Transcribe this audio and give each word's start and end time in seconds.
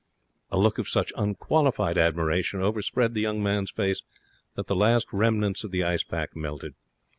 A 0.49 0.57
look 0.57 0.79
of 0.79 0.89
such 0.89 1.13
unqualified 1.15 1.95
admiration 1.95 2.59
overspread 2.59 3.13
the 3.13 3.21
young 3.21 3.43
man's 3.43 3.69
face 3.69 4.01
that 4.55 4.65
the 4.65 4.75
last 4.75 5.05
remnants 5.13 5.63
of 5.63 5.69
the 5.69 5.83
ice 5.83 6.03
pack 6.03 6.35
melted. 6.35 6.73